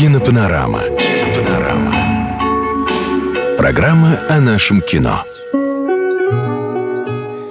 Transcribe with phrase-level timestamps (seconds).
[0.00, 0.80] Кинопанорама.
[0.84, 1.92] Кинопанорама.
[3.58, 5.24] Программа о нашем кино.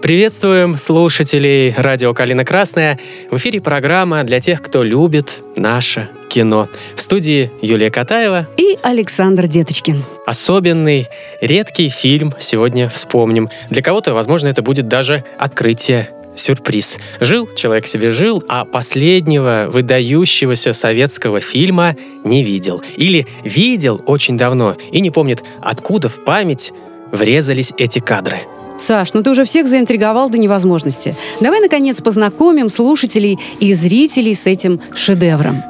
[0.00, 2.98] Приветствуем слушателей радио «Калина Красная».
[3.30, 6.70] В эфире программа для тех, кто любит наше кино.
[6.96, 10.02] В студии Юлия Катаева и Александр Деточкин.
[10.26, 11.08] Особенный,
[11.42, 13.50] редкий фильм сегодня вспомним.
[13.68, 16.08] Для кого-то, возможно, это будет даже открытие
[16.40, 16.98] сюрприз.
[17.20, 22.82] Жил человек себе жил, а последнего выдающегося советского фильма не видел.
[22.96, 26.72] Или видел очень давно и не помнит, откуда в память
[27.12, 28.38] врезались эти кадры.
[28.78, 31.14] Саш, ну ты уже всех заинтриговал до невозможности.
[31.40, 35.62] Давай, наконец, познакомим слушателей и зрителей с этим шедевром.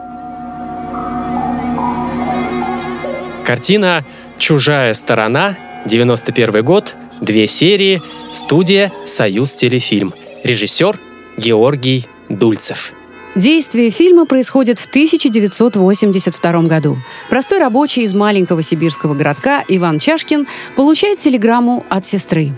[3.45, 4.05] Картина
[4.39, 8.01] «Чужая сторона», 91 год, две серии,
[8.33, 10.15] студия «Союз телефильм».
[10.43, 10.99] Режиссер
[11.37, 12.93] Георгий Дульцев.
[13.37, 16.99] Действие фильма происходит в 1982 году.
[17.29, 20.46] Простой рабочий из маленького сибирского городка Иван Чашкин
[20.77, 22.52] получает телеграмму от сестры.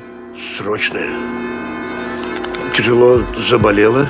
[0.57, 1.11] Срочная.
[2.75, 4.09] Тяжело заболела.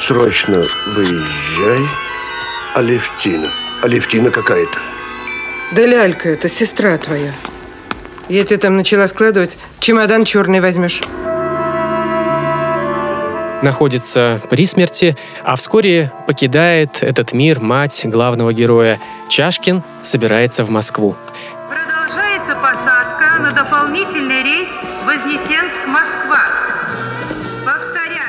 [0.00, 1.80] Срочно выезжай.
[2.74, 3.48] Алевтина.
[3.82, 4.78] Алевтина какая-то.
[5.72, 7.32] Да лялька это, сестра твоя.
[8.28, 11.02] Я тебе там начала складывать, чемодан черный возьмешь
[13.64, 19.00] находится при смерти, а вскоре покидает этот мир мать главного героя.
[19.28, 21.16] Чашкин собирается в Москву.
[21.68, 24.68] Продолжается посадка на дополнительный рейс
[25.04, 26.38] Вознесенск-Москва.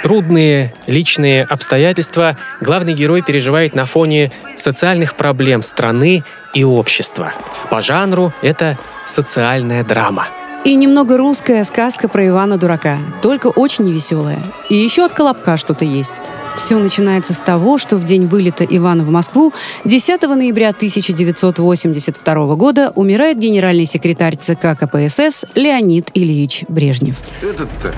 [0.03, 7.33] Трудные личные обстоятельства главный герой переживает на фоне социальных проблем страны и общества.
[7.71, 8.77] По жанру это
[9.07, 10.27] социальная драма.
[10.65, 14.39] И немного русская сказка про Ивана Дурака, только очень невеселая.
[14.67, 16.23] И еще от Колобка что-то есть.
[16.57, 22.91] Все начинается с того, что в день вылета Ивана в Москву 10 ноября 1982 года
[22.95, 27.17] умирает генеральный секретарь ЦК КПСС Леонид Ильич Брежнев.
[27.43, 27.93] Этот-то,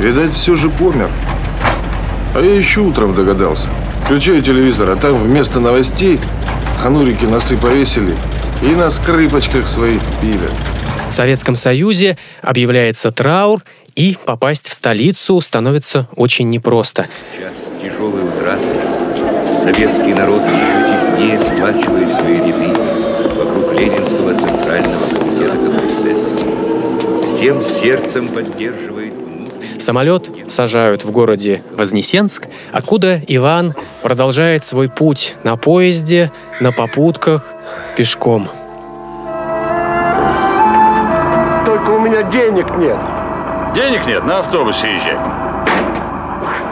[0.00, 1.12] видать, все же помер.
[2.34, 3.68] А я еще утром догадался.
[4.04, 6.18] Включаю телевизор, а там вместо новостей
[6.82, 8.16] ханурики носы повесили
[8.62, 10.50] и на скрипочках своих пилят.
[11.10, 13.62] В Советском Союзе объявляется траур,
[13.94, 17.08] и попасть в столицу становится очень непросто.
[17.36, 18.62] Час тяжелой утраты.
[19.52, 22.72] Советский народ еще теснее сплачивает свои ряды
[23.34, 27.34] вокруг Ленинского центрального комитета КПСС.
[27.34, 29.14] Всем сердцем поддерживает
[29.78, 37.44] Самолет сажают в городе Вознесенск, откуда Иван продолжает свой путь на поезде, на попутках,
[37.96, 38.48] пешком.
[41.96, 42.98] Меня денег нет.
[43.74, 45.16] Денег нет, на автобусе езжай.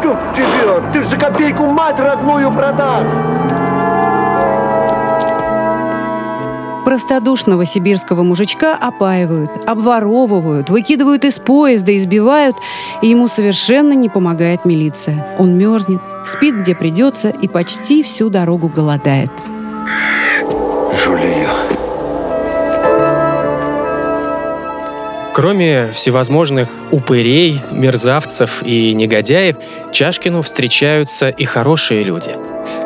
[0.01, 3.07] Чтоб тебе, ты же за копейку мать родную продашь.
[6.85, 12.57] Простодушного сибирского мужичка опаивают, обворовывают, выкидывают из поезда, избивают,
[13.03, 15.27] и ему совершенно не помогает милиция.
[15.39, 19.33] Он мерзнет, спит где придется и почти всю дорогу голодает.
[21.05, 21.49] Жулия.
[25.37, 29.57] Кроме всевозможных упырей, мерзавцев и негодяев,
[29.93, 32.31] Чашкину встречаются и хорошие люди.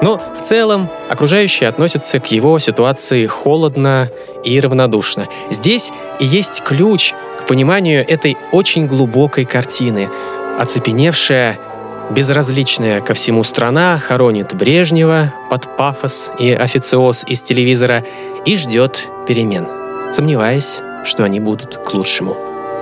[0.03, 4.11] Но в целом окружающие относятся к его ситуации холодно
[4.43, 5.29] и равнодушно.
[5.49, 10.11] Здесь и есть ключ к пониманию этой очень глубокой картины.
[10.59, 11.57] Оцепеневшая,
[12.11, 18.05] безразличная ко всему страна хоронит Брежнева под пафос и официоз из телевизора
[18.45, 19.69] и ждет перемен,
[20.13, 22.37] сомневаясь, что они будут к лучшему.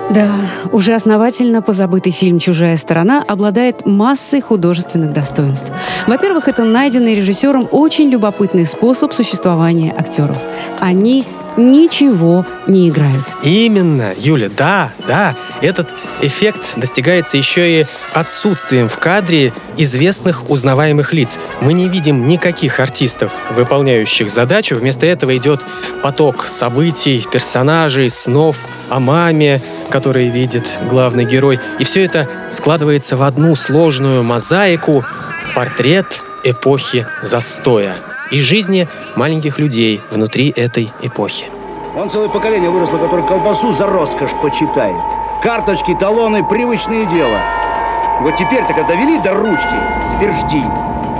[0.09, 0.31] Да,
[0.71, 5.71] уже основательно позабытый фильм «Чужая сторона» обладает массой художественных достоинств.
[6.07, 10.39] Во-первых, это найденный режиссером очень любопытный способ существования актеров.
[10.79, 11.25] Они
[11.59, 13.25] ничего не играют.
[13.43, 15.35] Именно, Юля, да, да.
[15.61, 15.87] Этот
[16.21, 21.37] эффект достигается еще и отсутствием в кадре известных узнаваемых лиц.
[21.61, 24.75] Мы не видим никаких артистов, выполняющих задачу.
[24.75, 25.61] Вместо этого идет
[26.01, 28.57] поток событий, персонажей, снов
[28.89, 31.59] о маме, которые видит главный герой.
[31.79, 35.05] И все это складывается в одну сложную мозаику,
[35.53, 37.95] портрет эпохи застоя
[38.31, 41.45] и жизни маленьких людей внутри этой эпохи.
[41.95, 44.95] Он целое поколение выросло, которое колбасу за роскошь почитает.
[45.41, 47.39] Карточки, талоны– привычное дело.
[48.21, 49.75] Вот теперь-то, когда вели до ручки,
[50.15, 50.63] теперь жди.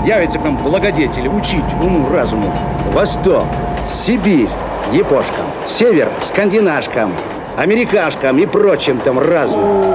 [0.06, 2.52] Явится к нам благодетели учить уму, разуму.
[2.92, 3.46] Восток,
[3.92, 4.48] Сибирь,
[4.92, 7.14] епошкам, север, скандинашкам,
[7.56, 9.94] америкашкам и прочим там разным.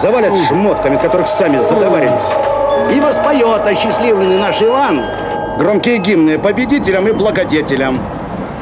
[0.00, 2.94] Завалят шмотками, которых сами задоварились.
[2.94, 5.02] И воспоет осчастливленный наш Иван
[5.58, 8.00] Громкие гимны победителям и благодетелям.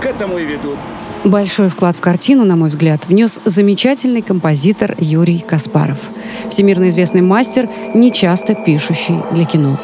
[0.01, 0.79] К этому и ведут.
[1.25, 5.99] Большой вклад в картину, на мой взгляд, внес замечательный композитор Юрий Каспаров.
[6.49, 9.79] Всемирно известный мастер, нечасто пишущий для кино.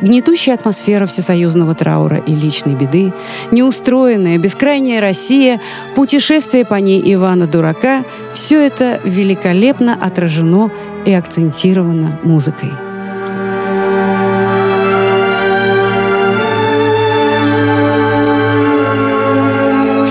[0.00, 3.12] Гнетущая атмосфера всесоюзного траура и личной беды,
[3.50, 5.60] неустроенная, бескрайняя Россия,
[5.94, 10.70] путешествие по ней Ивана Дурака– все это великолепно отражено
[11.04, 12.85] и акцентировано музыкой.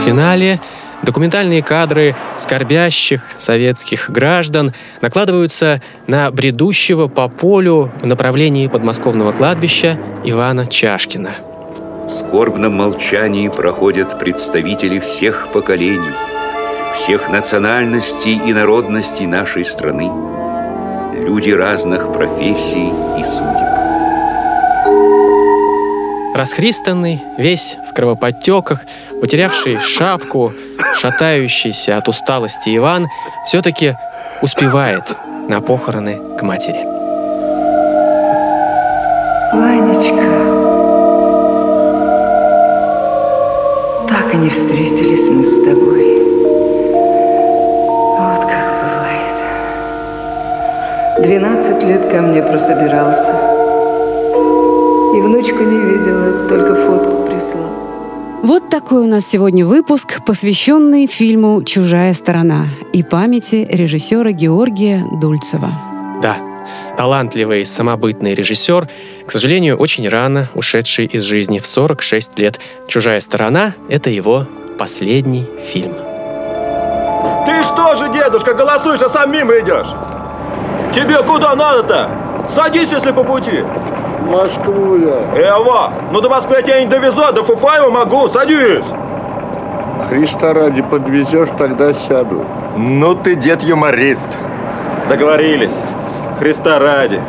[0.05, 0.61] Финале
[1.01, 10.67] документальные кадры скорбящих советских граждан накладываются на бредущего по полю в направлении подмосковного кладбища Ивана
[10.67, 11.31] Чашкина.
[12.07, 16.13] В скорбном молчании проходят представители всех поколений,
[16.95, 20.11] всех национальностей и народностей нашей страны,
[21.19, 23.75] люди разных профессий и судеб.
[26.35, 28.81] Расхристанный, весь кровоподтеках,
[29.21, 30.53] потерявший шапку,
[30.95, 33.07] шатающийся от усталости Иван
[33.45, 33.95] все-таки
[34.41, 35.03] успевает
[35.47, 36.83] на похороны к матери.
[39.53, 40.25] Ванечка,
[44.09, 46.23] так и не встретились мы с тобой.
[48.19, 49.37] Вот как бывает.
[51.19, 53.35] Двенадцать лет ко мне прособирался.
[55.15, 57.64] И внучку не видела, только фотку прислал.
[58.43, 65.71] Вот такой у нас сегодня выпуск, посвященный фильму «Чужая сторона» и памяти режиссера Георгия Дульцева.
[66.21, 66.37] Да,
[66.95, 68.87] талантливый, самобытный режиссер,
[69.25, 72.59] к сожалению, очень рано ушедший из жизни в 46 лет.
[72.87, 74.45] «Чужая сторона»— это его
[74.77, 75.93] последний фильм.
[77.45, 79.87] Ты что же, дедушка, голосуешь, а сам мимо идешь?
[80.93, 82.09] Тебе куда надо-то?
[82.49, 83.63] Садись, если по пути.
[84.25, 85.57] Москву я.
[85.57, 88.85] Эва, ну до Москвы я тебя не довезу, а до Фуфаева могу, садись.
[90.09, 92.45] Христа ради подвезешь, тогда сяду.
[92.77, 94.29] Ну ты дед-юморист.
[95.09, 95.73] Договорились.
[96.39, 97.19] Христа ради.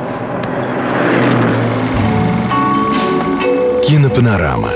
[3.86, 4.70] Кинопанорама.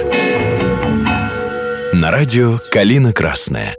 [1.92, 3.76] На радио «Калина Красная».